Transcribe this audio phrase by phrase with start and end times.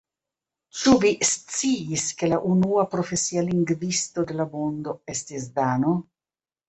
[0.79, 5.95] Ĉu vi sciis ke la unua profesia lingvisto de la mondo estis dano?